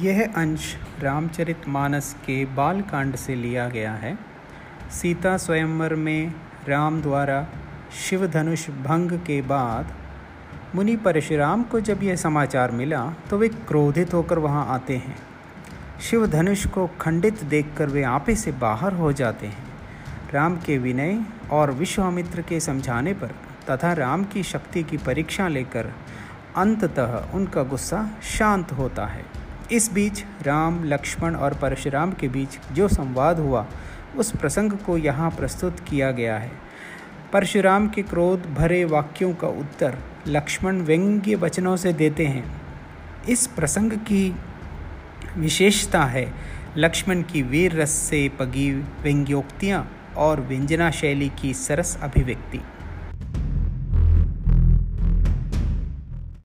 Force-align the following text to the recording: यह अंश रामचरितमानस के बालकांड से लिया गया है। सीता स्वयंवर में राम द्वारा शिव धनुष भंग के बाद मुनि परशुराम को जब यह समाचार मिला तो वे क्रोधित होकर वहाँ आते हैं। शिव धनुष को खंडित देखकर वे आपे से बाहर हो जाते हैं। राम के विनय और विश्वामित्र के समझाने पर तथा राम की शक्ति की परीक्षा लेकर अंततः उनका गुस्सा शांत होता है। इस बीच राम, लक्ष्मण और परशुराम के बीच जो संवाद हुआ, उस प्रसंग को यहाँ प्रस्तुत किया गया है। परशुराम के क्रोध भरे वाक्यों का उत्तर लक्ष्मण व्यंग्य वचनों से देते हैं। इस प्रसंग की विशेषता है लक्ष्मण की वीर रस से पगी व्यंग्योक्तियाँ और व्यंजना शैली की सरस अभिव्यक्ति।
यह 0.00 0.22
अंश 0.36 0.74
रामचरितमानस 1.00 2.12
के 2.26 2.44
बालकांड 2.44 3.16
से 3.16 3.34
लिया 3.34 3.68
गया 3.68 3.92
है। 3.92 4.18
सीता 4.90 5.36
स्वयंवर 5.36 5.94
में 5.94 6.32
राम 6.68 7.00
द्वारा 7.02 7.46
शिव 8.00 8.26
धनुष 8.26 8.68
भंग 8.70 9.12
के 9.12 9.40
बाद 9.42 9.92
मुनि 10.74 10.96
परशुराम 10.96 11.62
को 11.62 11.80
जब 11.80 12.02
यह 12.02 12.16
समाचार 12.16 12.70
मिला 12.70 13.04
तो 13.30 13.38
वे 13.38 13.48
क्रोधित 13.48 14.14
होकर 14.14 14.38
वहाँ 14.38 14.66
आते 14.66 14.96
हैं। 14.96 15.16
शिव 16.00 16.26
धनुष 16.26 16.66
को 16.66 16.86
खंडित 17.00 17.44
देखकर 17.44 17.86
वे 17.86 18.02
आपे 18.02 18.36
से 18.36 18.52
बाहर 18.52 18.92
हो 18.92 19.12
जाते 19.12 19.46
हैं। 19.46 19.66
राम 20.32 20.56
के 20.56 20.78
विनय 20.78 21.18
और 21.50 21.70
विश्वामित्र 21.72 22.42
के 22.42 22.60
समझाने 22.60 23.14
पर 23.14 23.34
तथा 23.70 23.92
राम 23.92 24.24
की 24.24 24.42
शक्ति 24.42 24.82
की 24.82 24.96
परीक्षा 24.96 25.48
लेकर 25.48 25.92
अंततः 26.56 27.32
उनका 27.34 27.62
गुस्सा 27.62 28.08
शांत 28.22 28.72
होता 28.72 29.06
है। 29.06 29.41
इस 29.72 29.92
बीच 29.92 30.24
राम, 30.42 30.84
लक्ष्मण 30.84 31.34
और 31.34 31.54
परशुराम 31.54 32.12
के 32.12 32.28
बीच 32.28 32.58
जो 32.72 32.88
संवाद 32.88 33.38
हुआ, 33.38 33.66
उस 34.16 34.36
प्रसंग 34.36 34.72
को 34.72 34.98
यहाँ 34.98 35.30
प्रस्तुत 35.30 35.80
किया 35.80 36.10
गया 36.10 36.38
है। 36.38 36.50
परशुराम 37.32 37.88
के 37.88 38.02
क्रोध 38.02 38.46
भरे 38.54 38.84
वाक्यों 38.84 39.34
का 39.34 39.48
उत्तर 39.48 39.98
लक्ष्मण 40.28 40.80
व्यंग्य 40.80 41.34
वचनों 41.34 41.76
से 41.76 41.92
देते 41.92 42.26
हैं। 42.26 42.62
इस 43.28 43.46
प्रसंग 43.46 43.92
की 43.92 44.36
विशेषता 45.36 46.04
है 46.04 46.32
लक्ष्मण 46.76 47.22
की 47.22 47.42
वीर 47.42 47.72
रस 47.72 47.90
से 47.90 48.28
पगी 48.28 48.72
व्यंग्योक्तियाँ 48.72 49.90
और 50.16 50.40
व्यंजना 50.40 50.90
शैली 50.90 51.28
की 51.28 51.54
सरस 51.54 51.98
अभिव्यक्ति। 52.02 52.60